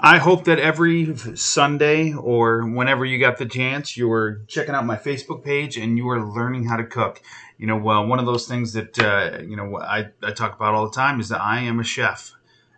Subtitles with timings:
[0.00, 4.86] I hope that every Sunday or whenever you got the chance, you were checking out
[4.86, 7.20] my Facebook page and you were learning how to cook.
[7.56, 10.74] You know, well, one of those things that uh, you know I, I talk about
[10.74, 12.32] all the time is that I am a chef.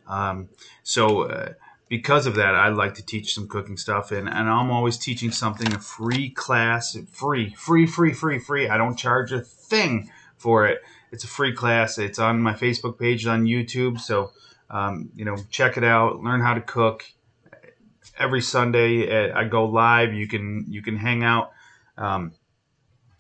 [0.07, 0.49] Um,
[0.83, 1.53] so uh,
[1.91, 5.31] because of that, I like to teach some cooking stuff, and, and I'm always teaching
[5.31, 8.69] something a free class, free, free, free, free, free.
[8.71, 10.81] I don't charge a thing for it.
[11.13, 11.99] It's a free class.
[11.99, 14.01] It's on my Facebook page, on YouTube.
[14.01, 14.33] So
[14.71, 16.23] um, you know, check it out.
[16.23, 17.05] Learn how to cook
[18.19, 20.13] every Sunday at, I go live.
[20.15, 21.53] You can you can hang out.
[21.97, 22.33] Um,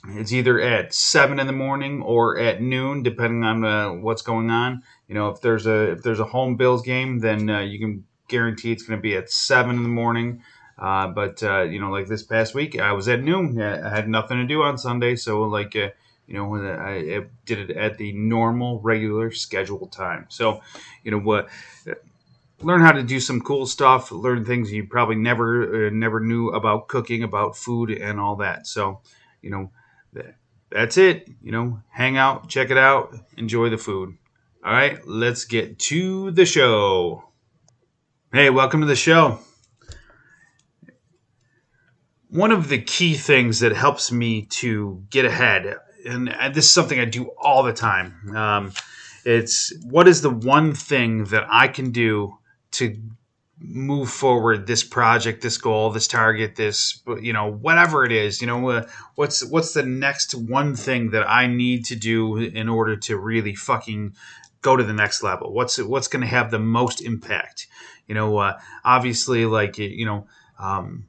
[0.09, 4.51] it's either at seven in the morning or at noon, depending on uh, what's going
[4.51, 4.83] on.
[5.09, 8.05] You know, if there's a if there's a home Bills game, then uh, you can
[8.29, 10.43] guarantee it's going to be at seven in the morning.
[10.79, 13.61] Uh, but uh, you know, like this past week, I was at noon.
[13.61, 15.89] I had nothing to do on Sunday, so like uh,
[16.27, 20.27] you know, I, did it at the normal, regular scheduled time.
[20.29, 20.63] So,
[21.03, 21.49] you know what
[22.63, 26.51] learn how to do some cool stuff, learn things you probably never uh, never knew
[26.51, 28.67] about cooking, about food, and all that.
[28.67, 29.01] So,
[29.43, 29.71] you know,
[30.71, 31.29] that's it.
[31.43, 34.17] You know, hang out, check it out, enjoy the food.
[34.65, 37.25] All right, let's get to the show.
[38.33, 39.41] Hey, welcome to the show.
[42.29, 47.01] One of the key things that helps me to get ahead, and this is something
[47.01, 48.37] I do all the time.
[48.37, 48.73] Um,
[49.25, 52.39] it's what is the one thing that I can do
[52.73, 52.97] to
[53.63, 58.47] move forward this project this goal this target this you know whatever it is you
[58.47, 62.97] know uh, what's what's the next one thing that i need to do in order
[62.97, 64.15] to really fucking
[64.63, 65.53] go to the next level?
[65.53, 67.67] What's what's going to have the most impact?
[68.07, 70.27] You know uh, obviously like you know
[70.59, 71.07] um,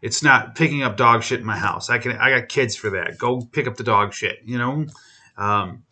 [0.00, 1.90] it's not picking up dog shit in my house.
[1.90, 3.18] I can i got kids for that.
[3.18, 4.86] Go pick up the dog shit you know?
[5.36, 5.84] Um,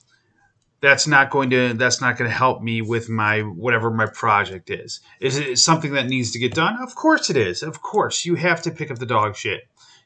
[0.81, 4.71] that's not going to that's not going to help me with my whatever my project
[4.71, 5.01] is.
[5.21, 6.79] Is it something that needs to get done?
[6.81, 7.63] Of course it is.
[7.63, 9.63] Of course you have to pick up the dog shit.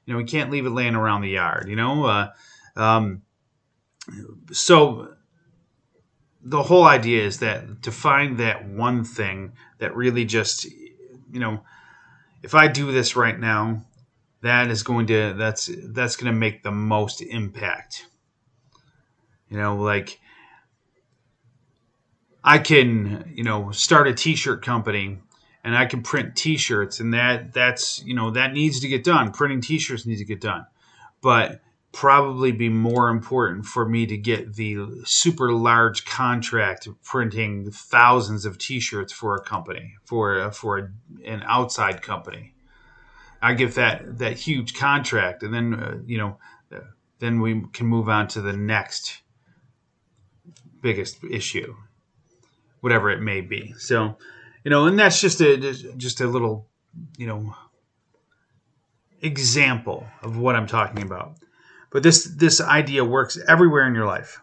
[0.07, 1.69] You know we can't leave it laying around the yard.
[1.69, 2.31] You know, uh,
[2.77, 3.23] um,
[4.51, 5.15] so
[6.43, 11.63] the whole idea is that to find that one thing that really just you know
[12.43, 13.85] if I do this right now,
[14.43, 18.07] that is going to that's that's going to make the most impact.
[19.49, 20.19] You know, like
[22.45, 25.19] I can, you know, start a t-shirt company
[25.65, 29.31] and I can print t-shirts and that that's, you know, that needs to get done.
[29.33, 30.67] Printing t-shirts needs to get done.
[31.21, 31.61] But
[31.93, 38.59] probably be more important for me to get the super large contract printing thousands of
[38.59, 40.89] t-shirts for a company, for for a,
[41.25, 42.55] an outside company.
[43.41, 46.39] I get that that huge contract and then uh, you know
[47.19, 49.23] then we can move on to the next
[50.81, 51.77] biggest issue
[52.83, 53.75] whatever it may be.
[53.79, 54.19] So,
[54.65, 55.57] you know, and that's just a
[55.97, 56.69] just a little,
[57.17, 57.55] you know,
[59.23, 61.37] example of what I'm talking about.
[61.91, 64.43] But this this idea works everywhere in your life.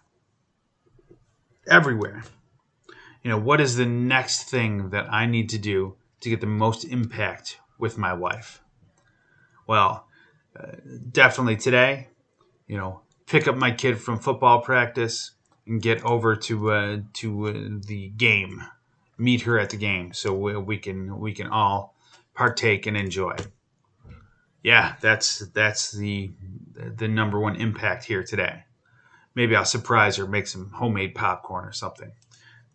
[1.68, 2.24] Everywhere.
[3.24, 6.48] You know, what is the next thing that I need to do to get the
[6.48, 8.62] most impact with my wife?
[9.68, 10.08] Well,
[10.58, 10.78] uh,
[11.12, 12.08] definitely today,
[12.68, 15.32] you know, pick up my kid from football practice,
[15.70, 17.54] and get over to uh, to uh,
[17.86, 18.64] the game,
[19.18, 21.96] meet her at the game, so we, we can we can all
[22.34, 23.36] partake and enjoy.
[24.64, 26.32] Yeah, that's that's the
[26.74, 28.64] the number one impact here today.
[29.36, 32.12] Maybe I'll surprise her, make some homemade popcorn or something,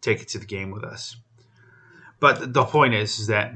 [0.01, 1.17] take it to the game with us.
[2.21, 3.55] But the point is, is that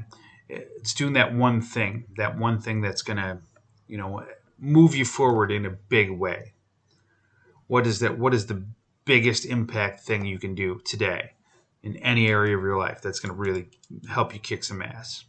[0.49, 3.41] it's doing that one thing, that one thing that's gonna,
[3.87, 4.25] you know,
[4.59, 6.53] move you forward in a big way.
[7.67, 8.19] What is that?
[8.19, 8.65] What is the
[9.09, 11.31] biggest impact thing you can do today
[11.81, 13.67] in any area of your life that's going to really
[14.07, 15.25] help you kick some ass.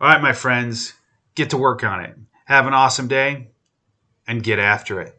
[0.00, 0.92] All right, my friends,
[1.34, 2.16] get to work on it.
[2.44, 3.48] Have an awesome day
[4.28, 5.16] and get after it.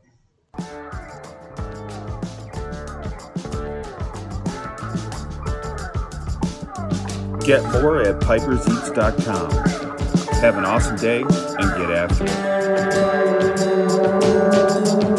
[7.43, 9.51] Get more at piperseats.com.
[10.39, 12.23] Have an awesome day and get after
[15.13, 15.18] it.